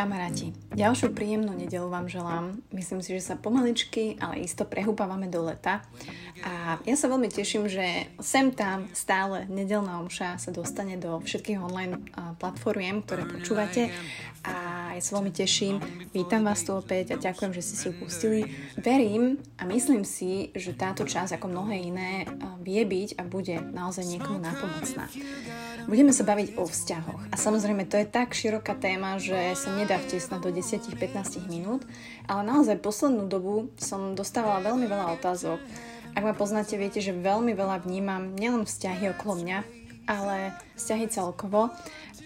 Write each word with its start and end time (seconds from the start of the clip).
kamaráti, 0.00 0.56
ďalšiu 0.72 1.12
príjemnú 1.12 1.52
nedelu 1.52 1.84
vám 1.92 2.08
želám. 2.08 2.56
Myslím 2.72 3.04
si, 3.04 3.12
že 3.20 3.20
sa 3.20 3.36
pomaličky, 3.36 4.16
ale 4.16 4.40
isto 4.40 4.64
prehúpavame 4.64 5.28
do 5.28 5.44
leta. 5.44 5.84
A 6.40 6.80
ja 6.88 6.96
sa 6.96 7.04
veľmi 7.12 7.28
teším, 7.28 7.68
že 7.68 8.08
sem 8.16 8.48
tam 8.48 8.88
stále 8.96 9.44
nedelná 9.52 10.00
omša 10.00 10.40
sa 10.40 10.48
dostane 10.56 10.96
do 10.96 11.20
všetkých 11.20 11.60
online 11.60 12.00
platformiem, 12.40 13.04
ktoré 13.04 13.28
počúvate. 13.28 13.92
A 14.40 14.79
ja 14.96 15.02
sa 15.02 15.22
veľmi 15.22 15.30
teším. 15.30 15.78
Vítam 16.10 16.42
vás 16.42 16.66
tu 16.66 16.74
opäť 16.74 17.14
a 17.14 17.20
ďakujem, 17.20 17.54
že 17.54 17.62
ste 17.62 17.74
si 17.78 17.84
ju 17.90 17.94
pustili. 17.94 18.40
Verím 18.74 19.38
a 19.60 19.62
myslím 19.68 20.02
si, 20.02 20.50
že 20.56 20.74
táto 20.74 21.06
časť, 21.06 21.38
ako 21.38 21.46
mnohé 21.46 21.78
iné, 21.78 22.26
vie 22.64 22.82
byť 22.82 23.18
a 23.18 23.22
bude 23.22 23.54
naozaj 23.70 24.02
niekomu 24.02 24.42
nápomocná. 24.42 25.06
Budeme 25.86 26.10
sa 26.10 26.26
baviť 26.26 26.58
o 26.58 26.66
vzťahoch. 26.66 27.22
A 27.30 27.36
samozrejme, 27.38 27.86
to 27.86 28.02
je 28.02 28.06
tak 28.10 28.34
široká 28.34 28.74
téma, 28.74 29.16
že 29.22 29.54
sa 29.54 29.70
nedá 29.74 29.96
vtesnať 29.96 30.40
do 30.42 30.50
10-15 30.52 31.46
minút, 31.46 31.86
ale 32.26 32.42
naozaj 32.46 32.82
poslednú 32.82 33.30
dobu 33.30 33.70
som 33.78 34.18
dostávala 34.18 34.60
veľmi 34.60 34.90
veľa 34.90 35.16
otázok. 35.16 35.62
Ak 36.18 36.26
ma 36.26 36.34
poznáte, 36.34 36.74
viete, 36.74 36.98
že 36.98 37.14
veľmi 37.14 37.54
veľa 37.54 37.86
vnímam 37.86 38.34
nielen 38.34 38.66
vzťahy 38.66 39.14
okolo 39.14 39.38
mňa, 39.46 39.58
ale 40.10 40.58
vzťahy 40.74 41.06
celkovo. 41.06 41.70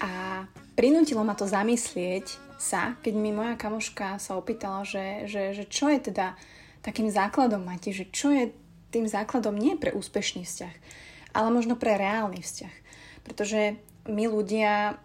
A 0.01 0.45
prinútilo 0.75 1.23
ma 1.23 1.37
to 1.37 1.45
zamyslieť 1.47 2.54
sa, 2.65 2.97
keď 3.05 3.13
mi 3.13 3.29
moja 3.37 3.61
kamoška 3.61 4.17
sa 4.17 4.41
opýtala, 4.41 4.89
že, 4.89 5.29
že, 5.29 5.53
že 5.53 5.69
čo 5.69 5.93
je 5.93 6.01
teda 6.01 6.33
takým 6.81 7.13
základom, 7.13 7.61
máte, 7.61 7.93
že 7.93 8.09
čo 8.09 8.33
je 8.33 8.49
tým 8.89 9.05
základom 9.05 9.53
nie 9.53 9.77
pre 9.77 9.93
úspešný 9.93 10.47
vzťah, 10.47 10.75
ale 11.37 11.49
možno 11.53 11.77
pre 11.77 12.01
reálny 12.01 12.41
vzťah. 12.41 12.75
Pretože 13.27 13.81
my 14.07 14.25
ľudia, 14.29 15.01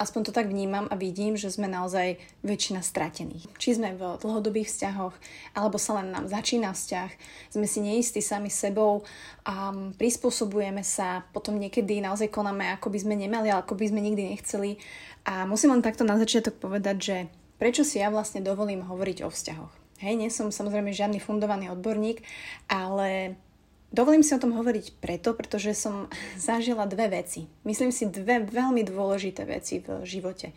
aspoň 0.00 0.20
to 0.26 0.32
tak 0.32 0.48
vnímam 0.48 0.88
a 0.88 0.96
vidím, 0.96 1.36
že 1.36 1.52
sme 1.52 1.68
naozaj 1.68 2.16
väčšina 2.40 2.80
stratených. 2.80 3.46
Či 3.60 3.78
sme 3.78 3.94
v 3.94 4.16
dlhodobých 4.18 4.66
vzťahoch, 4.66 5.14
alebo 5.54 5.76
sa 5.76 6.00
len 6.00 6.10
nám 6.10 6.26
začína 6.26 6.72
vzťah, 6.72 7.10
sme 7.52 7.66
si 7.68 7.78
neistí 7.84 8.24
sami 8.24 8.48
sebou 8.48 9.04
a 9.44 9.70
prispôsobujeme 9.94 10.80
sa, 10.80 11.22
potom 11.36 11.60
niekedy 11.60 12.00
naozaj 12.00 12.32
konáme, 12.32 12.72
ako 12.74 12.90
by 12.90 12.98
sme 12.98 13.14
nemali, 13.14 13.52
ako 13.52 13.76
by 13.76 13.92
sme 13.92 14.00
nikdy 14.00 14.34
nechceli. 14.34 14.80
A 15.24 15.44
musím 15.44 15.76
len 15.76 15.84
takto 15.84 16.02
na 16.06 16.16
začiatok 16.16 16.56
povedať, 16.56 16.96
že 16.98 17.16
prečo 17.60 17.84
si 17.84 18.00
ja 18.00 18.08
vlastne 18.08 18.40
dovolím 18.40 18.84
hovoriť 18.84 19.24
o 19.24 19.28
vzťahoch. 19.28 19.74
Hej, 20.00 20.14
nie 20.16 20.30
som 20.32 20.48
samozrejme 20.48 20.96
žiadny 20.96 21.20
fundovaný 21.20 21.68
odborník, 21.68 22.24
ale 22.72 23.36
Dovolím 23.90 24.22
si 24.22 24.30
o 24.30 24.38
tom 24.38 24.54
hovoriť 24.54 25.02
preto, 25.02 25.34
pretože 25.34 25.74
som 25.74 26.06
zažila 26.38 26.86
dve 26.86 27.10
veci. 27.10 27.50
Myslím 27.66 27.90
si 27.90 28.06
dve 28.06 28.38
veľmi 28.46 28.86
dôležité 28.86 29.42
veci 29.42 29.82
v 29.82 30.06
živote. 30.06 30.54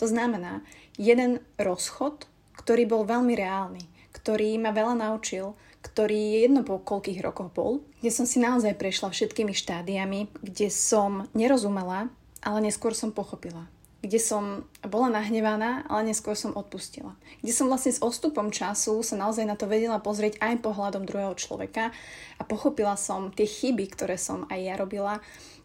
To 0.00 0.08
znamená, 0.08 0.64
jeden 0.96 1.44
rozchod, 1.60 2.24
ktorý 2.56 2.88
bol 2.88 3.04
veľmi 3.04 3.36
reálny, 3.36 3.84
ktorý 4.16 4.56
ma 4.56 4.72
veľa 4.72 4.96
naučil, 4.96 5.52
ktorý 5.84 6.16
je 6.16 6.38
jedno 6.48 6.64
po 6.64 6.80
koľkých 6.80 7.20
rokoch 7.20 7.52
bol, 7.52 7.84
kde 8.00 8.10
som 8.12 8.24
si 8.24 8.40
naozaj 8.40 8.76
prešla 8.80 9.12
všetkými 9.12 9.52
štádiami, 9.52 10.32
kde 10.40 10.72
som 10.72 11.28
nerozumela, 11.36 12.08
ale 12.40 12.64
neskôr 12.64 12.96
som 12.96 13.12
pochopila 13.12 13.68
kde 14.00 14.16
som 14.16 14.64
bola 14.80 15.12
nahnevaná, 15.12 15.84
ale 15.84 16.08
neskôr 16.08 16.32
som 16.32 16.56
odpustila. 16.56 17.12
Kde 17.44 17.52
som 17.52 17.68
vlastne 17.68 17.92
s 17.92 18.00
odstupom 18.00 18.48
času 18.48 19.04
sa 19.04 19.16
naozaj 19.20 19.44
na 19.44 19.60
to 19.60 19.68
vedela 19.68 20.00
pozrieť 20.00 20.40
aj 20.40 20.64
pohľadom 20.64 21.04
druhého 21.04 21.36
človeka 21.36 21.92
a 22.40 22.42
pochopila 22.48 22.96
som 22.96 23.28
tie 23.28 23.44
chyby, 23.44 23.92
ktoré 23.92 24.16
som 24.16 24.48
aj 24.48 24.60
ja 24.60 24.74
robila, 24.80 25.20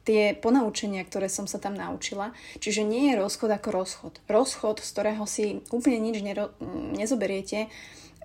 tie 0.06 0.38
ponaučenia, 0.38 1.02
ktoré 1.08 1.31
som 1.31 1.50
sa 1.50 1.58
tam 1.58 1.73
naučila. 1.73 2.35
Čiže 2.62 2.85
nie 2.85 3.12
je 3.12 3.19
rozchod 3.23 3.50
ako 3.50 3.69
rozchod. 3.73 4.13
Rozchod, 4.29 4.84
z 4.84 4.90
ktorého 4.94 5.25
si 5.25 5.66
úplne 5.73 5.97
nič 5.97 6.22
nero- 6.22 6.53
nezoberiete, 6.94 7.72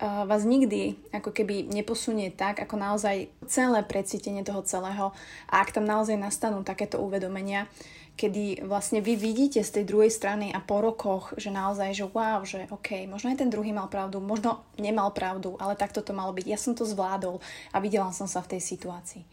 vás 0.00 0.48
nikdy 0.48 0.96
ako 1.12 1.30
keby 1.30 1.68
neposunie 1.68 2.32
tak, 2.32 2.64
ako 2.64 2.80
naozaj 2.80 3.28
celé 3.44 3.84
precítenie 3.84 4.40
toho 4.40 4.64
celého 4.64 5.12
a 5.46 5.60
ak 5.60 5.76
tam 5.76 5.84
naozaj 5.84 6.16
nastanú 6.16 6.64
takéto 6.64 6.96
uvedomenia, 6.96 7.68
kedy 8.16 8.68
vlastne 8.68 9.00
vy 9.00 9.16
vidíte 9.16 9.64
z 9.64 9.80
tej 9.80 9.84
druhej 9.88 10.12
strany 10.12 10.52
a 10.52 10.60
po 10.60 10.84
rokoch, 10.84 11.32
že 11.40 11.48
naozaj, 11.48 11.96
že 11.96 12.04
wow, 12.08 12.44
že 12.44 12.68
OK, 12.68 13.08
možno 13.08 13.32
aj 13.32 13.40
ten 13.40 13.48
druhý 13.48 13.72
mal 13.72 13.88
pravdu, 13.88 14.20
možno 14.20 14.60
nemal 14.76 15.08
pravdu, 15.12 15.56
ale 15.56 15.72
takto 15.72 16.04
to 16.04 16.12
malo 16.12 16.36
byť. 16.36 16.46
Ja 16.48 16.60
som 16.60 16.76
to 16.76 16.84
zvládol 16.84 17.40
a 17.72 17.76
videla 17.80 18.12
som 18.12 18.28
sa 18.28 18.44
v 18.44 18.56
tej 18.56 18.62
situácii. 18.76 19.24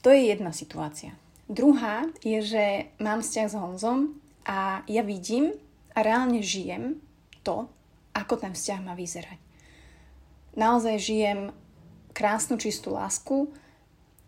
To 0.00 0.08
je 0.08 0.32
jedna 0.32 0.52
situácia. 0.56 1.12
Druhá 1.44 2.08
je, 2.24 2.40
že 2.40 2.64
mám 2.96 3.20
vzťah 3.20 3.48
s 3.52 3.58
Honzom 3.58 4.16
a 4.48 4.80
ja 4.88 5.04
vidím 5.04 5.52
a 5.92 6.00
reálne 6.00 6.40
žijem 6.40 6.96
to, 7.44 7.68
ako 8.16 8.40
ten 8.40 8.56
vzťah 8.56 8.80
má 8.80 8.96
vyzerať. 8.96 9.51
Naozaj 10.52 10.96
žijem 11.00 11.40
krásnu, 12.12 12.60
čistú 12.60 12.92
lásku, 12.92 13.48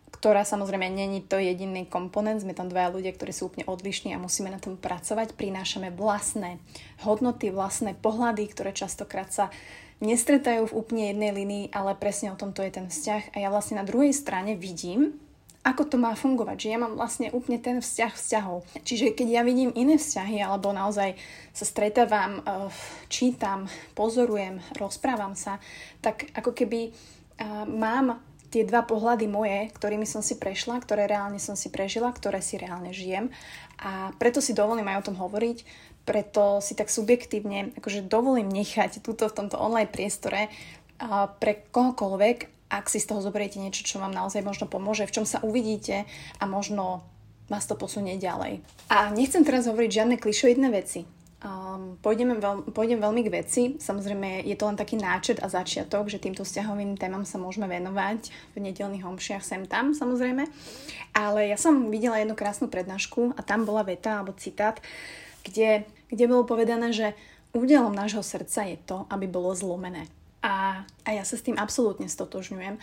ktorá 0.09 0.41
samozrejme 0.41 0.89
není 0.89 1.21
to 1.21 1.37
jediný 1.37 1.85
komponent, 1.85 2.41
sme 2.41 2.57
tam 2.57 2.65
dvaja 2.65 2.89
ľudia, 2.89 3.13
ktorí 3.13 3.29
sú 3.29 3.53
úplne 3.53 3.69
odlišní 3.69 4.15
a 4.15 4.21
musíme 4.21 4.49
na 4.49 4.57
tom 4.57 4.73
pracovať. 4.73 5.37
Prinášame 5.37 5.93
vlastné 5.93 6.57
hodnoty, 7.05 7.53
vlastné 7.53 7.93
pohľady, 7.99 8.49
ktoré 8.49 8.73
častokrát 8.73 9.29
sa 9.29 9.53
nestretajú 10.01 10.71
v 10.71 10.75
úplne 10.81 11.03
jednej 11.13 11.31
linii, 11.35 11.65
ale 11.75 11.93
presne 11.99 12.33
o 12.33 12.39
tomto 12.39 12.65
je 12.65 12.73
ten 12.73 12.87
vzťah. 12.89 13.37
A 13.37 13.43
ja 13.43 13.53
vlastne 13.53 13.77
na 13.77 13.85
druhej 13.85 14.15
strane 14.15 14.57
vidím, 14.57 15.19
ako 15.65 15.83
to 15.89 15.97
má 15.97 16.13
fungovať, 16.13 16.57
že 16.61 16.71
ja 16.71 16.77
mám 16.77 16.93
vlastne 16.93 17.33
úplne 17.33 17.57
ten 17.57 17.81
vzťah 17.81 18.13
vzťahov. 18.13 18.61
Čiže 18.85 19.17
keď 19.17 19.27
ja 19.27 19.41
vidím 19.41 19.73
iné 19.73 19.97
vzťahy, 19.97 20.37
alebo 20.45 20.69
naozaj 20.69 21.17
sa 21.57 21.65
stretávam, 21.65 22.45
eh, 22.45 22.69
čítam, 23.09 23.65
pozorujem, 23.97 24.61
rozprávam 24.77 25.33
sa, 25.33 25.57
tak 26.05 26.29
ako 26.37 26.53
keby 26.53 26.93
eh, 26.93 27.65
mám 27.65 28.21
tie 28.53 28.61
dva 28.61 28.85
pohľady 28.85 29.25
moje, 29.25 29.73
ktorými 29.73 30.05
som 30.05 30.21
si 30.21 30.37
prešla, 30.37 30.79
ktoré 30.79 31.09
reálne 31.09 31.41
som 31.41 31.57
si 31.57 31.73
prežila, 31.73 32.13
ktoré 32.13 32.39
si 32.39 32.55
reálne 32.61 32.93
žijem. 32.93 33.33
A 33.81 34.15
preto 34.21 34.39
si 34.39 34.55
dovolím 34.55 34.87
aj 34.87 35.03
o 35.03 35.05
tom 35.11 35.17
hovoriť, 35.19 35.65
preto 36.05 36.61
si 36.61 36.77
tak 36.77 36.93
subjektívne 36.93 37.73
akože 37.75 38.05
dovolím 38.05 38.47
nechať 38.47 39.01
túto 39.01 39.25
v 39.27 39.35
tomto 39.35 39.57
online 39.57 39.89
priestore 39.89 40.53
a 41.01 41.27
pre 41.27 41.67
kohokoľvek, 41.73 42.54
ak 42.69 42.89
si 42.89 42.97
z 42.97 43.09
toho 43.13 43.21
zoberiete 43.21 43.61
niečo, 43.61 43.85
čo 43.85 44.01
vám 44.01 44.13
naozaj 44.13 44.41
možno 44.41 44.65
pomôže, 44.65 45.05
v 45.05 45.21
čom 45.21 45.25
sa 45.25 45.41
uvidíte 45.45 46.09
a 46.41 46.43
možno 46.49 47.05
vás 47.45 47.69
to 47.69 47.77
posunie 47.77 48.17
ďalej. 48.17 48.61
A 48.89 49.13
nechcem 49.13 49.45
teraz 49.45 49.69
hovoriť 49.69 49.91
žiadne 50.01 50.15
klišoidné 50.17 50.67
veci. 50.73 51.05
Um, 51.45 52.01
pôjdeme 52.01 52.41
veľ, 52.41 52.73
pôjdem 52.73 52.97
veľmi 52.97 53.21
k 53.21 53.29
veci. 53.29 53.63
Samozrejme, 53.77 54.49
je 54.49 54.55
to 54.57 54.65
len 54.65 54.73
taký 54.73 54.97
náčet 54.97 55.37
a 55.45 55.51
začiatok, 55.51 56.09
že 56.09 56.17
týmto 56.17 56.41
vzťahovým 56.41 56.97
témam 56.97 57.21
sa 57.21 57.37
môžeme 57.37 57.69
venovať 57.69 58.33
v 58.57 58.65
nedelných 58.65 59.05
homšiach 59.05 59.45
sem 59.45 59.61
tam, 59.69 59.93
samozrejme. 59.93 60.49
Ale 61.13 61.39
ja 61.45 61.57
som 61.59 61.93
videla 61.93 62.17
jednu 62.17 62.33
krásnu 62.33 62.65
prednášku 62.65 63.37
a 63.37 63.45
tam 63.45 63.61
bola 63.61 63.85
veta 63.85 64.25
alebo 64.25 64.33
citát, 64.33 64.81
kde, 65.45 65.85
kde 66.09 66.25
bolo 66.25 66.49
povedané, 66.49 66.89
že 66.89 67.13
údelom 67.53 67.93
nášho 67.93 68.25
srdca 68.25 68.65
je 68.65 68.81
to, 68.81 69.05
aby 69.13 69.29
bolo 69.29 69.53
zlomené. 69.53 70.09
A, 70.45 70.85
a 70.85 71.09
ja 71.09 71.25
sa 71.25 71.41
s 71.41 71.45
tým 71.45 71.57
absolútne 71.57 72.05
stotožňujem. 72.05 72.77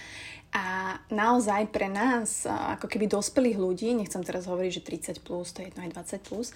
A 0.53 0.99
naozaj 1.15 1.71
pre 1.71 1.87
nás, 1.87 2.43
ako 2.51 2.91
keby 2.91 3.07
dospelých 3.07 3.57
ľudí, 3.57 3.95
nechcem 3.95 4.27
teraz 4.27 4.51
hovoriť, 4.51 4.83
že 4.83 4.83
30+, 5.15 5.23
plus, 5.23 5.55
to 5.55 5.63
je 5.63 5.71
jedno 5.71 5.87
aj 5.87 5.95
20+, 5.95 6.27
plus, 6.27 6.51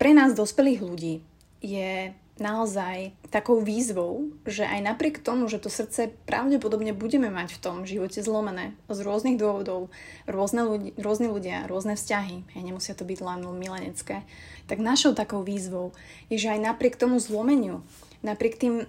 pre 0.00 0.16
nás 0.16 0.32
dospelých 0.32 0.80
ľudí 0.80 1.20
je 1.60 2.16
naozaj 2.40 3.12
takou 3.28 3.60
výzvou, 3.60 4.32
že 4.48 4.64
aj 4.64 4.80
napriek 4.80 5.20
tomu, 5.20 5.44
že 5.44 5.60
to 5.60 5.68
srdce 5.68 6.08
pravdepodobne 6.24 6.96
budeme 6.96 7.28
mať 7.28 7.60
v 7.60 7.62
tom 7.62 7.76
živote 7.84 8.24
zlomené 8.24 8.72
z 8.88 8.98
rôznych 9.04 9.36
dôvodov, 9.36 9.92
rôzne 10.24 10.64
ľudí, 10.64 10.90
rôzne 10.96 11.28
ľudia, 11.28 11.68
rôzne 11.68 12.00
vzťahy, 12.00 12.48
hej, 12.56 12.62
nemusia 12.64 12.96
to 12.96 13.04
byť 13.04 13.20
len 13.20 13.44
milenecké, 13.44 14.24
tak 14.66 14.80
našou 14.80 15.12
takou 15.12 15.44
výzvou 15.44 15.92
je, 16.32 16.40
že 16.40 16.56
aj 16.56 16.64
napriek 16.64 16.96
tomu 16.96 17.20
zlomeniu, 17.20 17.84
napriek 18.24 18.56
tým 18.56 18.88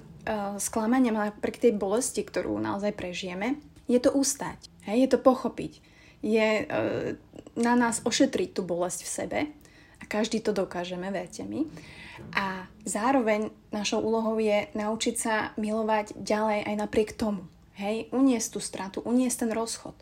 sklamaniam, 0.62 1.18
napriek 1.18 1.58
tej 1.58 1.74
bolesti, 1.74 2.22
ktorú 2.22 2.58
naozaj 2.62 2.94
prežijeme, 2.94 3.58
je 3.90 4.00
to 4.00 4.14
ustať, 4.14 4.70
hej, 4.88 4.98
je 5.06 5.10
to 5.12 5.20
pochopiť, 5.20 5.82
je 6.22 6.48
uh, 6.64 7.18
na 7.58 7.74
nás 7.76 8.00
ošetriť 8.06 8.56
tú 8.56 8.62
bolesť 8.62 9.00
v 9.04 9.10
sebe 9.10 9.40
a 10.00 10.04
každý 10.06 10.40
to 10.40 10.54
dokážeme, 10.54 11.10
verte 11.12 11.44
mi. 11.44 11.68
A 12.38 12.70
zároveň 12.86 13.50
našou 13.74 14.00
úlohou 14.00 14.38
je 14.38 14.70
naučiť 14.78 15.16
sa 15.18 15.36
milovať 15.58 16.14
ďalej 16.22 16.70
aj 16.70 16.76
napriek 16.78 17.18
tomu. 17.18 17.50
Hej, 17.82 18.14
uniesť 18.14 18.48
tú 18.54 18.60
stratu, 18.62 18.98
uniesť 19.02 19.50
ten 19.50 19.52
rozchod. 19.58 19.98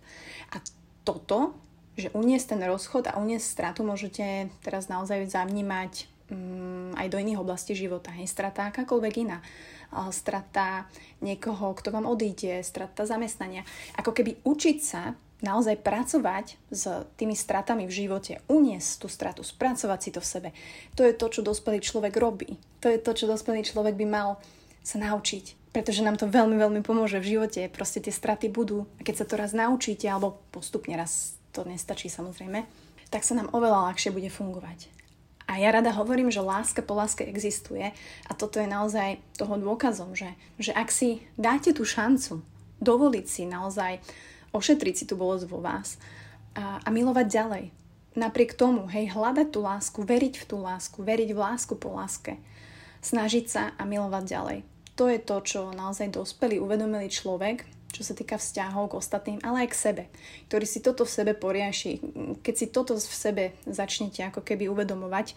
A 0.52 0.60
toto, 1.08 1.56
že 1.96 2.12
uniesť 2.12 2.60
ten 2.60 2.62
rozchod 2.68 3.08
a 3.08 3.16
uniesť 3.16 3.48
stratu 3.48 3.88
môžete 3.88 4.52
teraz 4.60 4.92
naozaj 4.92 5.32
zavnímať 5.32 6.12
um, 6.32 6.94
aj 6.96 7.10
do 7.10 7.18
iných 7.18 7.42
oblastí 7.42 7.74
života. 7.74 8.14
Hej, 8.14 8.30
strata 8.30 8.70
akákoľvek 8.70 9.14
iná. 9.26 9.42
Strata 10.14 10.86
niekoho, 11.26 11.74
kto 11.74 11.90
vám 11.90 12.06
odíde, 12.06 12.62
strata 12.62 13.10
zamestnania. 13.10 13.66
Ako 13.98 14.14
keby 14.14 14.46
učiť 14.46 14.78
sa 14.78 15.18
naozaj 15.42 15.82
pracovať 15.82 16.60
s 16.70 16.84
tými 17.18 17.34
stratami 17.34 17.90
v 17.90 17.96
živote, 18.06 18.44
uniesť 18.52 18.90
tú 19.02 19.08
stratu, 19.10 19.42
spracovať 19.42 20.00
si 20.04 20.10
to 20.14 20.22
v 20.22 20.30
sebe. 20.30 20.50
To 20.94 21.02
je 21.02 21.16
to, 21.16 21.26
čo 21.32 21.42
dospelý 21.42 21.82
človek 21.82 22.14
robí. 22.20 22.60
To 22.86 22.92
je 22.92 23.02
to, 23.02 23.12
čo 23.18 23.26
dospelý 23.26 23.66
človek 23.66 23.98
by 23.98 24.06
mal 24.06 24.30
sa 24.86 25.02
naučiť. 25.02 25.74
Pretože 25.74 26.06
nám 26.06 26.22
to 26.22 26.30
veľmi, 26.30 26.60
veľmi 26.60 26.82
pomôže 26.86 27.18
v 27.18 27.40
živote. 27.40 27.66
Proste 27.72 28.04
tie 28.04 28.14
straty 28.14 28.52
budú. 28.52 28.86
A 28.98 29.06
keď 29.06 29.22
sa 29.22 29.26
to 29.26 29.40
raz 29.40 29.56
naučíte, 29.58 30.06
alebo 30.06 30.38
postupne 30.54 30.94
raz 30.94 31.34
to 31.56 31.66
nestačí 31.66 32.14
samozrejme, 32.14 32.66
tak 33.10 33.26
sa 33.26 33.34
nám 33.34 33.50
oveľa 33.58 33.90
ľahšie 33.90 34.14
bude 34.14 34.30
fungovať. 34.30 34.99
A 35.50 35.58
ja 35.58 35.74
rada 35.74 35.90
hovorím, 35.90 36.30
že 36.30 36.46
láska 36.46 36.86
po 36.86 36.94
láske 36.94 37.26
existuje 37.26 37.90
a 38.30 38.32
toto 38.38 38.62
je 38.62 38.70
naozaj 38.70 39.18
toho 39.34 39.58
dôkazom, 39.58 40.14
že, 40.14 40.38
že 40.62 40.70
ak 40.78 40.94
si 40.94 41.26
dáte 41.42 41.74
tú 41.74 41.90
šancu 41.90 42.46
dovoliť 42.78 43.26
si 43.26 43.50
naozaj 43.50 43.98
ošetriť 44.54 44.94
si 44.94 45.06
tú 45.10 45.18
bolesť 45.18 45.50
vo 45.50 45.58
vás 45.58 45.98
a, 46.54 46.78
a 46.86 46.90
milovať 46.94 47.26
ďalej. 47.26 47.66
Napriek 48.14 48.54
tomu, 48.54 48.86
hej, 48.94 49.10
hľadať 49.10 49.50
tú 49.50 49.66
lásku, 49.66 50.00
veriť 50.06 50.38
v 50.38 50.46
tú 50.46 50.58
lásku, 50.62 51.02
veriť 51.02 51.30
v 51.34 51.40
lásku 51.40 51.74
po 51.74 51.98
láske, 51.98 52.38
snažiť 53.02 53.46
sa 53.50 53.64
a 53.74 53.84
milovať 53.90 54.24
ďalej. 54.30 54.60
To 55.02 55.10
je 55.10 55.18
to, 55.18 55.36
čo 55.42 55.74
naozaj 55.74 56.14
dospelý, 56.14 56.62
uvedomilý 56.62 57.10
človek, 57.10 57.66
čo 58.00 58.08
sa 58.08 58.16
týka 58.16 58.40
vzťahov 58.40 58.96
k 58.96 58.98
ostatným, 59.04 59.40
ale 59.44 59.68
aj 59.68 59.76
k 59.76 59.82
sebe, 59.92 60.04
ktorý 60.48 60.64
si 60.64 60.80
toto 60.80 61.04
v 61.04 61.12
sebe 61.12 61.36
poriaši. 61.36 62.00
Keď 62.40 62.56
si 62.56 62.72
toto 62.72 62.96
v 62.96 63.04
sebe 63.04 63.44
začnete 63.68 64.24
ako 64.24 64.40
keby 64.40 64.72
uvedomovať, 64.72 65.28
e, 65.28 65.36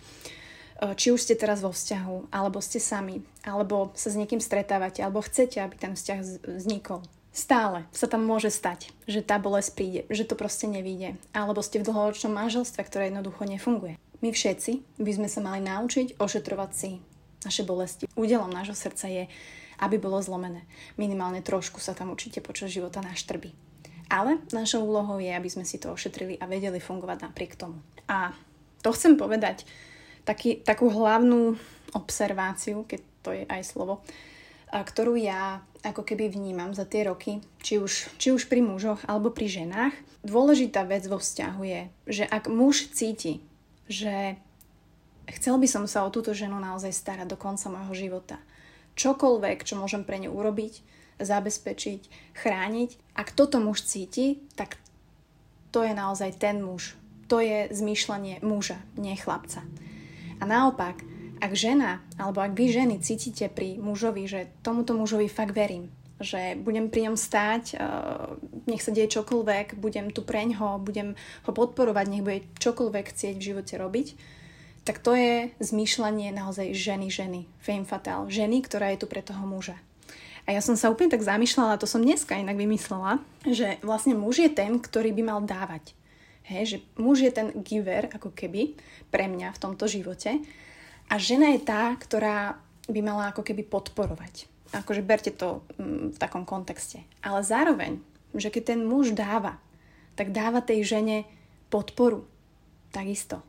či 0.95 1.11
už 1.11 1.19
ste 1.19 1.35
teraz 1.35 1.59
vo 1.59 1.75
vzťahu, 1.75 2.31
alebo 2.31 2.63
ste 2.63 2.79
sami, 2.79 3.27
alebo 3.43 3.91
sa 3.99 4.15
s 4.15 4.19
niekým 4.19 4.39
stretávate, 4.39 5.03
alebo 5.03 5.27
chcete, 5.27 5.59
aby 5.59 5.75
ten 5.75 5.99
vzťah 5.99 6.19
vznikol, 6.63 7.03
Stále 7.33 7.89
sa 7.97 8.05
tam 8.13 8.29
môže 8.29 8.53
stať, 8.53 8.93
že 9.09 9.25
tá 9.25 9.41
bolesť 9.41 9.73
príde, 9.73 10.01
že 10.13 10.29
to 10.29 10.37
proste 10.37 10.69
nevíde. 10.69 11.17
Alebo 11.33 11.65
ste 11.65 11.81
v 11.81 11.89
dlhoročnom 11.89 12.29
manželstve, 12.29 12.85
ktoré 12.85 13.09
jednoducho 13.09 13.49
nefunguje. 13.49 13.97
My 14.21 14.37
všetci 14.37 15.01
by 15.01 15.13
sme 15.17 15.29
sa 15.33 15.41
mali 15.41 15.65
naučiť 15.65 16.21
ošetrovať 16.21 16.71
si 16.77 17.01
naše 17.41 17.65
bolesti. 17.65 18.05
Údelom 18.21 18.53
nášho 18.53 18.77
srdca 18.77 19.09
je, 19.09 19.25
aby 19.83 19.99
bolo 19.99 20.23
zlomené. 20.23 20.63
Minimálne 20.95 21.43
trošku 21.43 21.83
sa 21.83 21.93
tam 21.93 22.15
určite 22.15 22.39
počas 22.39 22.71
života 22.71 23.03
naštrby. 23.03 23.51
Ale 24.07 24.39
našou 24.55 24.87
úlohou 24.87 25.19
je, 25.19 25.35
aby 25.35 25.49
sme 25.51 25.67
si 25.67 25.83
to 25.83 25.91
ošetrili 25.91 26.39
a 26.39 26.47
vedeli 26.47 26.79
fungovať 26.79 27.19
napriek 27.27 27.59
tomu. 27.59 27.83
A 28.07 28.31
to 28.85 28.95
chcem 28.95 29.19
povedať, 29.19 29.67
taký, 30.23 30.63
takú 30.63 30.87
hlavnú 30.87 31.59
observáciu, 31.97 32.87
keď 32.87 33.01
to 33.23 33.31
je 33.35 33.45
aj 33.47 33.63
slovo, 33.67 34.05
ktorú 34.73 35.19
ja 35.19 35.61
ako 35.83 36.07
keby 36.07 36.31
vnímam 36.31 36.73
za 36.73 36.87
tie 36.87 37.05
roky, 37.11 37.43
či 37.61 37.77
už, 37.77 38.15
či 38.17 38.31
už 38.31 38.47
pri 38.47 38.63
mužoch 38.63 39.03
alebo 39.05 39.35
pri 39.35 39.51
ženách. 39.51 39.95
Dôležitá 40.23 40.87
vec 40.87 41.03
vo 41.11 41.19
vzťahu 41.19 41.63
je, 41.67 41.83
že 42.07 42.25
ak 42.25 42.47
muž 42.47 42.89
cíti, 42.95 43.43
že 43.91 44.39
chcel 45.27 45.59
by 45.59 45.67
som 45.67 45.85
sa 45.91 46.07
o 46.07 46.13
túto 46.15 46.31
ženu 46.33 46.57
naozaj 46.63 46.95
starať 46.95 47.27
do 47.27 47.37
konca 47.37 47.67
môjho 47.67 47.95
života, 48.09 48.39
čokoľvek, 48.95 49.65
čo 49.65 49.79
môžem 49.81 50.05
pre 50.05 50.21
ňu 50.21 50.33
urobiť, 50.33 50.83
zabezpečiť, 51.23 52.35
chrániť, 52.37 52.91
ak 53.17 53.29
toto 53.33 53.63
muž 53.63 53.85
cíti, 53.87 54.43
tak 54.59 54.81
to 55.73 55.87
je 55.87 55.95
naozaj 55.97 56.37
ten 56.37 56.61
muž. 56.61 56.99
To 57.31 57.41
je 57.41 57.73
zmýšľanie 57.73 58.45
muža, 58.45 58.77
nie 59.01 59.17
chlapca. 59.17 59.65
A 60.37 60.45
naopak, 60.45 61.01
ak 61.41 61.53
žena, 61.57 62.05
alebo 62.21 62.45
ak 62.45 62.53
vy 62.53 62.71
ženy 62.71 63.01
cítite 63.01 63.49
pri 63.49 63.81
mužovi, 63.81 64.29
že 64.29 64.53
tomuto 64.61 64.93
mužovi 64.93 65.33
fakt 65.33 65.57
verím, 65.57 65.89
že 66.23 66.55
budem 66.55 66.87
pri 66.87 67.11
ňom 67.11 67.17
stáť, 67.19 67.65
uh, 67.75 68.39
nech 68.71 68.85
sa 68.85 68.95
deje 68.95 69.11
čokoľvek, 69.11 69.81
budem 69.83 70.15
tu 70.15 70.23
preň 70.23 70.61
ho, 70.63 70.79
budem 70.79 71.19
ho 71.19 71.51
podporovať, 71.51 72.07
nech 72.07 72.23
bude 72.23 72.47
čokoľvek 72.63 73.07
chcieť 73.11 73.35
v 73.39 73.47
živote 73.53 73.75
robiť, 73.75 74.09
tak 74.83 74.99
to 74.99 75.15
je 75.15 75.55
zmýšľanie 75.63 76.35
naozaj 76.35 76.75
ženy, 76.75 77.09
ženy, 77.09 77.47
fame 77.63 77.87
fatal, 77.87 78.27
ženy, 78.27 78.67
ktorá 78.67 78.91
je 78.95 79.03
tu 79.03 79.07
pre 79.07 79.23
toho 79.23 79.43
muža. 79.47 79.79
A 80.43 80.51
ja 80.51 80.59
som 80.59 80.75
sa 80.75 80.91
úplne 80.91 81.15
tak 81.15 81.23
zamýšľala, 81.23 81.79
to 81.79 81.87
som 81.87 82.03
dneska 82.03 82.35
inak 82.35 82.59
vymyslela, 82.59 83.23
že 83.47 83.79
vlastne 83.87 84.19
muž 84.19 84.43
je 84.43 84.51
ten, 84.51 84.83
ktorý 84.83 85.15
by 85.15 85.23
mal 85.23 85.41
dávať. 85.47 85.95
Hej, 86.43 86.65
že 86.67 86.79
muž 86.99 87.23
je 87.23 87.31
ten 87.31 87.55
giver, 87.63 88.11
ako 88.11 88.35
keby, 88.35 88.75
pre 89.15 89.31
mňa 89.31 89.55
v 89.55 89.63
tomto 89.63 89.87
živote 89.87 90.43
a 91.07 91.15
žena 91.15 91.55
je 91.55 91.63
tá, 91.63 91.95
ktorá 91.95 92.59
by 92.91 93.01
mala 93.05 93.31
ako 93.31 93.47
keby 93.47 93.63
podporovať. 93.71 94.51
Akože 94.75 95.07
berte 95.07 95.31
to 95.31 95.63
mm, 95.79 96.17
v 96.17 96.19
takom 96.19 96.43
kontexte. 96.43 97.07
Ale 97.23 97.47
zároveň, 97.47 98.03
že 98.35 98.51
keď 98.51 98.75
ten 98.75 98.81
muž 98.83 99.15
dáva, 99.15 99.63
tak 100.19 100.35
dáva 100.35 100.65
tej 100.65 100.83
žene 100.83 101.29
podporu. 101.71 102.27
Takisto. 102.91 103.45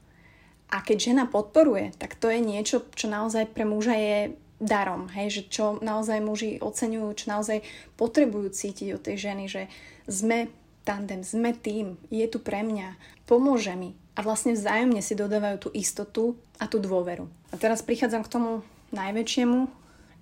A 0.74 0.82
keď 0.82 1.14
žena 1.14 1.30
podporuje, 1.30 1.94
tak 2.02 2.18
to 2.18 2.34
je 2.34 2.42
niečo, 2.42 2.82
čo 2.98 3.06
naozaj 3.06 3.54
pre 3.54 3.62
muža 3.62 3.94
je 3.94 4.20
darom, 4.58 5.06
hej, 5.14 5.30
že 5.30 5.42
čo 5.52 5.78
naozaj 5.86 6.18
muži 6.24 6.58
oceňujú, 6.58 7.10
čo 7.14 7.26
naozaj 7.30 7.62
potrebujú 7.94 8.50
cítiť 8.50 8.98
od 8.98 9.02
tej 9.06 9.16
ženy, 9.30 9.46
že 9.46 9.70
sme 10.10 10.50
tandem, 10.82 11.22
sme 11.22 11.54
tým, 11.54 12.00
je 12.10 12.26
tu 12.26 12.42
pre 12.42 12.66
mňa, 12.66 12.98
pomôže 13.30 13.76
mi, 13.78 13.94
a 14.14 14.22
vlastne 14.22 14.54
vzájomne 14.54 15.02
si 15.02 15.18
dodávajú 15.18 15.58
tú 15.58 15.70
istotu 15.74 16.38
a 16.62 16.70
tú 16.70 16.78
dôveru. 16.78 17.26
A 17.50 17.56
teraz 17.58 17.82
prichádzam 17.82 18.22
k 18.26 18.34
tomu 18.34 18.52
najväčšiemu, 18.94 19.70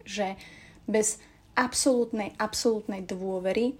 že 0.08 0.40
bez 0.88 1.20
absolútnej, 1.60 2.32
absolútnej 2.40 3.04
dôvery 3.04 3.76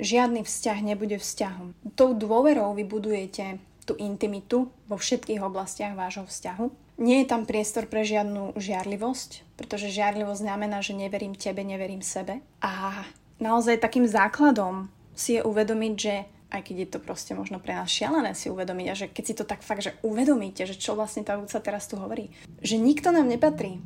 žiadny 0.00 0.42
vzťah 0.42 0.78
nebude 0.80 1.20
vzťahom. 1.20 1.76
Tou 1.92 2.16
dôverou 2.16 2.72
vybudujete 2.72 3.60
tú 3.82 3.98
intimitu 3.98 4.70
vo 4.86 4.96
všetkých 4.96 5.42
oblastiach 5.42 5.98
vášho 5.98 6.26
vzťahu. 6.26 6.66
Nie 7.02 7.24
je 7.24 7.30
tam 7.30 7.48
priestor 7.48 7.90
pre 7.90 8.06
žiadnu 8.06 8.54
žiarlivosť, 8.54 9.58
pretože 9.58 9.90
žiarlivosť 9.90 10.44
znamená, 10.44 10.84
že 10.84 10.94
neverím 10.94 11.34
tebe, 11.34 11.66
neverím 11.66 12.04
sebe. 12.04 12.44
A 12.62 13.02
naozaj 13.42 13.82
takým 13.82 14.06
základom 14.06 14.86
si 15.16 15.36
je 15.36 15.42
uvedomiť, 15.42 15.94
že 15.98 16.14
aj 16.52 16.60
keď 16.68 16.76
je 16.76 16.88
to 16.92 16.98
proste 17.00 17.32
možno 17.32 17.56
pre 17.56 17.72
nás 17.72 17.88
šialené 17.88 18.36
si 18.36 18.52
uvedomiť 18.52 18.86
a 18.92 18.94
že 18.94 19.06
keď 19.08 19.24
si 19.24 19.34
to 19.34 19.48
tak 19.48 19.64
fakt, 19.64 19.88
že 19.88 19.96
uvedomíte, 20.04 20.68
že 20.68 20.76
čo 20.76 20.92
vlastne 20.92 21.24
tá 21.24 21.40
sa 21.48 21.64
teraz 21.64 21.88
tu 21.88 21.96
hovorí. 21.96 22.28
Že 22.60 22.76
nikto 22.76 23.08
nám 23.08 23.26
nepatrí. 23.26 23.80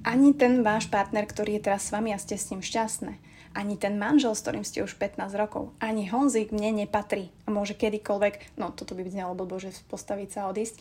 Ani 0.00 0.32
ten 0.32 0.64
váš 0.64 0.88
partner, 0.88 1.28
ktorý 1.28 1.60
je 1.60 1.64
teraz 1.68 1.88
s 1.88 1.92
vami 1.92 2.16
a 2.16 2.18
ste 2.18 2.40
s 2.40 2.48
ním 2.48 2.64
šťastné. 2.64 3.20
Ani 3.52 3.74
ten 3.74 3.98
manžel, 3.98 4.32
s 4.32 4.40
ktorým 4.46 4.64
ste 4.64 4.80
už 4.80 4.96
15 4.96 5.34
rokov. 5.36 5.74
Ani 5.82 6.08
Honzik 6.08 6.54
mne 6.54 6.86
nepatrí. 6.86 7.34
A 7.44 7.52
môže 7.52 7.76
kedykoľvek, 7.76 8.56
no 8.56 8.72
toto 8.72 8.96
by 8.96 9.04
znelo 9.10 9.36
blbo, 9.36 9.58
že 9.60 9.74
postaviť 9.90 10.28
sa 10.30 10.38
a 10.46 10.50
odísť. 10.54 10.78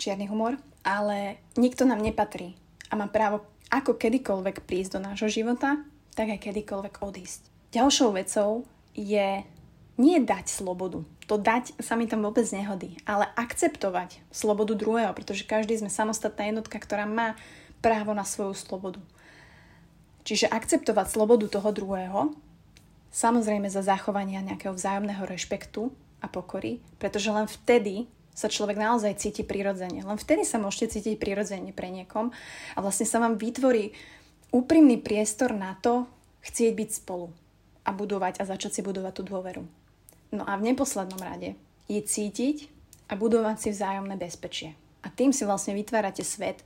Čierny 0.00 0.26
humor. 0.26 0.56
Ale 0.82 1.38
nikto 1.54 1.84
nám 1.84 2.00
nepatrí. 2.00 2.56
A 2.88 2.96
má 2.96 3.06
právo 3.06 3.44
ako 3.68 4.00
kedykoľvek 4.00 4.64
prísť 4.64 4.96
do 4.96 5.04
nášho 5.04 5.28
života, 5.28 5.76
tak 6.16 6.32
aj 6.32 6.50
kedykoľvek 6.50 7.04
odísť. 7.04 7.40
Ďalšou 7.76 8.16
vecou 8.16 8.64
je 8.96 9.44
nie 10.00 10.18
dať 10.24 10.48
slobodu. 10.48 11.04
To 11.28 11.36
dať 11.36 11.76
sa 11.84 11.92
mi 12.00 12.08
tam 12.08 12.24
vôbec 12.24 12.48
nehodí, 12.48 12.96
ale 13.04 13.28
akceptovať 13.36 14.24
slobodu 14.32 14.72
druhého, 14.72 15.12
pretože 15.12 15.44
každý 15.44 15.76
sme 15.76 15.92
samostatná 15.92 16.48
jednotka, 16.48 16.80
ktorá 16.80 17.04
má 17.04 17.36
právo 17.78 18.14
na 18.14 18.26
svoju 18.26 18.54
slobodu. 18.54 19.00
Čiže 20.26 20.50
akceptovať 20.52 21.06
slobodu 21.08 21.48
toho 21.48 21.70
druhého, 21.72 22.36
samozrejme 23.08 23.72
za 23.72 23.80
zachovania 23.80 24.44
nejakého 24.44 24.76
vzájomného 24.76 25.24
rešpektu 25.24 25.88
a 26.20 26.26
pokory, 26.28 26.82
pretože 27.00 27.32
len 27.32 27.48
vtedy 27.48 28.10
sa 28.38 28.46
človek 28.46 28.78
naozaj 28.78 29.18
cíti 29.18 29.42
prirodzene. 29.42 30.04
Len 30.04 30.18
vtedy 30.18 30.46
sa 30.46 30.62
môžete 30.62 30.98
cítiť 30.98 31.18
prirodzene 31.18 31.74
pre 31.74 31.90
niekom 31.90 32.30
a 32.74 32.78
vlastne 32.78 33.08
sa 33.08 33.18
vám 33.18 33.34
vytvorí 33.34 33.90
úprimný 34.54 35.02
priestor 35.02 35.50
na 35.56 35.74
to 35.82 36.06
chcieť 36.46 36.72
byť 36.76 36.90
spolu 37.02 37.34
a 37.82 37.90
budovať 37.90 38.38
a 38.38 38.46
začať 38.46 38.78
si 38.78 38.80
budovať 38.86 39.12
tú 39.18 39.22
dôveru. 39.26 39.66
No 40.30 40.44
a 40.44 40.54
v 40.54 40.70
neposlednom 40.70 41.18
rade 41.18 41.56
je 41.88 42.00
cítiť 42.04 42.68
a 43.08 43.16
budovať 43.16 43.56
si 43.58 43.68
vzájomné 43.72 44.14
bezpečie. 44.20 44.76
A 45.00 45.08
tým 45.08 45.32
si 45.32 45.42
vlastne 45.48 45.72
vytvárate 45.72 46.20
svet, 46.20 46.60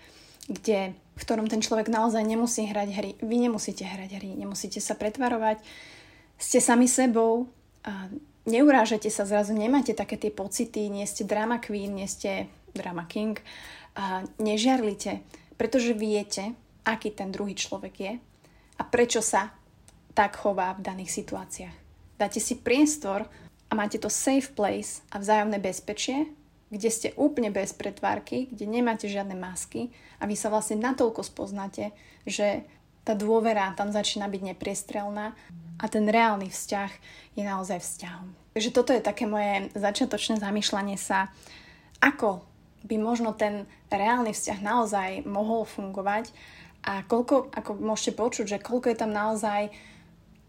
kde, 0.50 0.98
v 1.12 1.22
ktorom 1.22 1.46
ten 1.46 1.60
človek 1.60 1.92
naozaj 1.92 2.24
nemusí 2.24 2.64
hrať 2.64 2.88
hry. 2.92 3.10
Vy 3.20 3.36
nemusíte 3.48 3.84
hrať 3.84 4.10
hry, 4.18 4.30
nemusíte 4.36 4.80
sa 4.80 4.96
pretvarovať. 4.96 5.60
Ste 6.40 6.58
sami 6.58 6.88
sebou, 6.88 7.46
a 7.82 8.08
neurážate 8.46 9.10
sa 9.10 9.26
zrazu, 9.26 9.54
nemáte 9.54 9.94
také 9.94 10.18
tie 10.18 10.30
pocity, 10.30 10.90
nie 10.90 11.06
ste 11.06 11.26
drama 11.26 11.58
queen, 11.62 11.94
nie 11.94 12.08
ste 12.08 12.50
drama 12.72 13.06
king, 13.06 13.38
a 13.92 14.24
nežiarlite, 14.40 15.20
pretože 15.60 15.92
viete, 15.92 16.56
aký 16.82 17.12
ten 17.12 17.28
druhý 17.28 17.52
človek 17.52 17.94
je 17.94 18.12
a 18.80 18.82
prečo 18.82 19.20
sa 19.20 19.52
tak 20.16 20.40
chová 20.40 20.74
v 20.74 20.84
daných 20.84 21.12
situáciách. 21.12 21.76
Dáte 22.16 22.40
si 22.40 22.56
priestor 22.58 23.28
a 23.68 23.72
máte 23.76 24.00
to 24.00 24.08
safe 24.08 24.52
place 24.52 25.04
a 25.12 25.20
vzájomné 25.20 25.60
bezpečie, 25.60 26.28
kde 26.72 26.88
ste 26.88 27.08
úplne 27.20 27.52
bez 27.52 27.76
pretvárky, 27.76 28.48
kde 28.48 28.64
nemáte 28.64 29.04
žiadne 29.04 29.36
masky 29.36 29.92
a 30.16 30.24
vy 30.24 30.32
sa 30.32 30.48
vlastne 30.48 30.80
natoľko 30.80 31.20
spoznáte, 31.20 31.92
že 32.24 32.64
tá 33.04 33.12
dôvera 33.12 33.76
tam 33.76 33.92
začína 33.92 34.32
byť 34.32 34.42
nepriestrelná 34.56 35.36
a 35.76 35.84
ten 35.92 36.08
reálny 36.08 36.48
vzťah 36.48 36.90
je 37.36 37.42
naozaj 37.44 37.78
vzťahom. 37.84 38.32
Takže 38.56 38.70
toto 38.72 38.96
je 38.96 39.04
také 39.04 39.28
moje 39.28 39.68
začiatočné 39.76 40.40
zamýšľanie 40.40 40.96
sa, 40.96 41.28
ako 42.00 42.40
by 42.88 42.96
možno 42.96 43.36
ten 43.36 43.68
reálny 43.92 44.32
vzťah 44.32 44.58
naozaj 44.64 45.10
mohol 45.28 45.68
fungovať 45.68 46.32
a 46.88 47.04
koľko, 47.04 47.52
ako 47.52 47.78
môžete 47.78 48.16
počuť, 48.16 48.46
že 48.58 48.64
koľko 48.64 48.90
je 48.90 48.98
tam 48.98 49.12
naozaj 49.12 49.70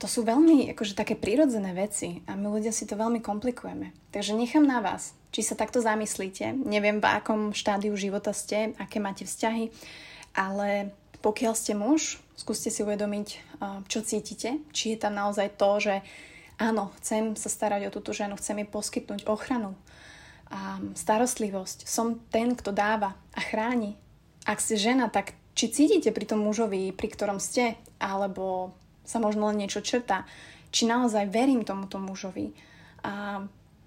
to 0.02 0.12
sú 0.12 0.28
veľmi 0.28 0.76
akože 0.76 1.00
také 1.00 1.16
prírodzené 1.16 1.72
veci 1.72 2.20
a 2.28 2.36
my 2.36 2.52
ľudia 2.52 2.76
si 2.76 2.84
to 2.84 3.00
veľmi 3.00 3.24
komplikujeme. 3.24 3.96
Takže 4.12 4.36
nechám 4.36 4.68
na 4.68 4.84
vás, 4.84 5.16
či 5.34 5.42
sa 5.42 5.58
takto 5.58 5.82
zamyslíte. 5.82 6.54
Neviem, 6.54 7.02
v 7.02 7.10
akom 7.10 7.58
štádiu 7.58 7.98
života 7.98 8.32
ste, 8.32 8.78
aké 8.78 9.02
máte 9.02 9.26
vzťahy, 9.26 9.74
ale 10.38 10.94
pokiaľ 11.26 11.54
ste 11.58 11.74
muž, 11.74 12.22
skúste 12.38 12.70
si 12.70 12.86
uvedomiť, 12.86 13.28
čo 13.90 14.00
cítite. 14.06 14.62
Či 14.70 14.94
je 14.94 14.98
tam 15.02 15.18
naozaj 15.18 15.58
to, 15.58 15.70
že 15.82 15.96
áno, 16.62 16.94
chcem 17.02 17.34
sa 17.34 17.50
starať 17.50 17.90
o 17.90 17.94
túto 17.94 18.14
ženu, 18.14 18.38
chcem 18.38 18.62
jej 18.62 18.70
poskytnúť 18.70 19.26
ochranu, 19.26 19.74
a 20.54 20.78
starostlivosť. 20.94 21.90
Som 21.90 22.22
ten, 22.30 22.54
kto 22.54 22.70
dáva 22.70 23.18
a 23.34 23.42
chráni. 23.42 23.98
Ak 24.46 24.62
ste 24.62 24.78
žena, 24.78 25.10
tak 25.10 25.34
či 25.58 25.74
cítite 25.74 26.14
pri 26.14 26.30
tom 26.30 26.46
mužovi, 26.46 26.94
pri 26.94 27.10
ktorom 27.10 27.42
ste, 27.42 27.74
alebo 27.98 28.78
sa 29.02 29.18
možno 29.18 29.50
len 29.50 29.66
niečo 29.66 29.82
črta, 29.82 30.30
či 30.70 30.86
naozaj 30.86 31.34
verím 31.34 31.66
tomuto 31.66 31.98
mužovi 31.98 32.54
a 33.02 33.42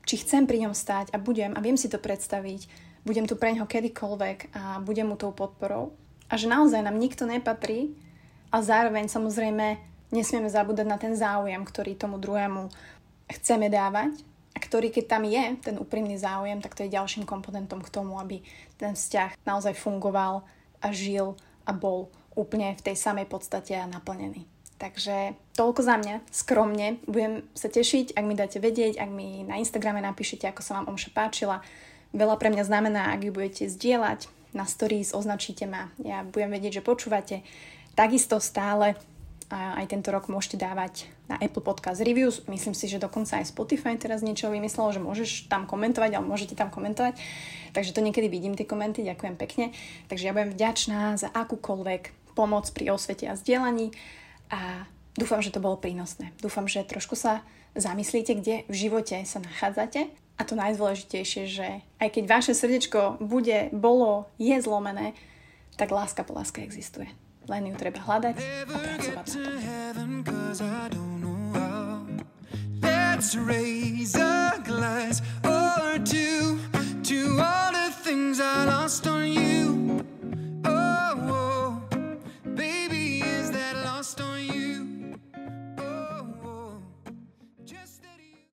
či 0.07 0.23
chcem 0.23 0.47
pri 0.47 0.65
ňom 0.65 0.73
stať 0.73 1.11
a 1.13 1.19
budem 1.19 1.53
a 1.53 1.61
viem 1.61 1.75
si 1.75 1.91
to 1.91 1.99
predstaviť, 1.99 2.71
budem 3.03 3.27
tu 3.27 3.35
pre 3.35 3.53
ňoho 3.53 3.67
kedykoľvek 3.67 4.55
a 4.55 4.79
budem 4.81 5.11
mu 5.11 5.19
tou 5.19 5.35
podporou. 5.35 5.93
A 6.31 6.39
že 6.39 6.47
naozaj 6.51 6.83
nám 6.83 6.99
nikto 6.99 7.27
nepatrí 7.27 7.95
a 8.55 8.63
zároveň 8.63 9.11
samozrejme 9.11 9.79
nesmieme 10.15 10.47
zabúdať 10.47 10.87
na 10.87 10.99
ten 10.99 11.15
záujem, 11.19 11.59
ktorý 11.63 11.99
tomu 11.99 12.19
druhému 12.23 12.71
chceme 13.31 13.67
dávať 13.67 14.23
a 14.55 14.59
ktorý 14.63 14.95
keď 14.95 15.05
tam 15.11 15.23
je, 15.27 15.45
ten 15.61 15.77
úprimný 15.77 16.17
záujem, 16.17 16.63
tak 16.63 16.79
to 16.79 16.87
je 16.87 16.95
ďalším 16.95 17.27
komponentom 17.27 17.83
k 17.83 17.93
tomu, 17.93 18.17
aby 18.23 18.41
ten 18.79 18.95
vzťah 18.95 19.37
naozaj 19.43 19.75
fungoval 19.75 20.47
a 20.81 20.89
žil 20.95 21.35
a 21.67 21.75
bol 21.75 22.09
úplne 22.39 22.75
v 22.79 22.85
tej 22.91 22.97
samej 22.97 23.27
podstate 23.27 23.75
a 23.75 23.91
naplnený. 23.91 24.47
Takže 24.77 25.35
toľko 25.57 25.81
za 25.83 25.97
mňa, 25.97 26.17
skromne. 26.29 27.01
Budem 27.09 27.43
sa 27.57 27.73
tešiť, 27.73 28.13
ak 28.13 28.25
mi 28.29 28.37
dáte 28.37 28.61
vedieť, 28.61 29.01
ak 29.01 29.11
mi 29.11 29.43
na 29.43 29.57
Instagrame 29.57 30.05
napíšete, 30.05 30.45
ako 30.47 30.61
sa 30.61 30.77
vám 30.79 30.93
omša 30.93 31.11
páčila. 31.17 31.65
Veľa 32.13 32.37
pre 32.37 32.53
mňa 32.53 32.65
znamená, 32.69 33.03
ak 33.17 33.25
ju 33.25 33.33
budete 33.33 33.65
zdieľať 33.67 34.29
na 34.53 34.69
stories, 34.69 35.17
označíte 35.17 35.65
ma. 35.65 35.93
Ja 36.01 36.23
budem 36.23 36.53
vedieť, 36.53 36.81
že 36.81 36.87
počúvate. 36.87 37.43
Takisto 37.97 38.37
stále 38.39 39.01
a 39.47 39.79
aj 39.79 39.95
tento 39.95 40.11
rok 40.11 40.27
môžete 40.27 40.59
dávať 40.59 41.07
na 41.31 41.39
Apple 41.39 41.63
Podcast 41.63 42.03
Reviews. 42.03 42.43
Myslím 42.51 42.75
si, 42.75 42.91
že 42.91 42.99
dokonca 42.99 43.39
aj 43.39 43.55
Spotify 43.55 43.95
teraz 43.95 44.27
niečo 44.27 44.51
vymyslelo, 44.51 44.91
že 44.91 44.99
môžeš 44.99 45.47
tam 45.47 45.71
komentovať, 45.71 46.19
ale 46.19 46.27
môžete 46.27 46.59
tam 46.59 46.67
komentovať. 46.67 47.15
Takže 47.71 47.95
to 47.95 48.03
niekedy 48.03 48.27
vidím 48.27 48.59
tie 48.59 48.67
komenty, 48.67 49.07
ďakujem 49.07 49.39
pekne. 49.39 49.71
Takže 50.11 50.27
ja 50.27 50.35
budem 50.35 50.51
vďačná 50.51 51.15
za 51.15 51.31
akúkoľvek 51.31 52.35
pomoc 52.35 52.67
pri 52.75 52.91
osvete 52.91 53.31
a 53.31 53.39
zdieľaní 53.39 53.95
a 54.51 54.91
Dúfam, 55.17 55.41
že 55.41 55.49
to 55.49 55.65
bolo 55.65 55.81
prínosné. 55.81 56.37
Dúfam, 56.45 56.69
že 56.69 56.85
trošku 56.85 57.17
sa 57.17 57.41
zamyslíte, 57.73 58.37
kde 58.37 58.69
v 58.69 58.75
živote 58.77 59.25
sa 59.25 59.41
nachádzate. 59.41 60.13
A 60.37 60.45
to 60.45 60.53
najdôležitejšie, 60.53 61.43
že 61.49 61.81
aj 61.97 62.09
keď 62.13 62.25
vaše 62.29 62.53
srdečko 62.53 63.17
bude, 63.25 63.73
bolo, 63.73 64.29
je 64.37 64.53
zlomené, 64.61 65.17
tak 65.81 65.89
láska 65.89 66.29
po 66.29 66.37
láske 66.37 66.61
existuje. 66.61 67.09
Len 67.49 67.73
ju 67.73 67.75
treba 67.81 68.05
hľadať 68.05 68.37
a 68.37 68.69
pracovať 68.69 69.17
na 69.17 69.25
tom. 69.25 71.07
to 77.07 77.39
all 77.41 77.73
the 77.73 77.91
things 78.03 78.41
I 78.41 78.65
lost 78.65 79.07
on 79.07 79.33
you 79.33 79.56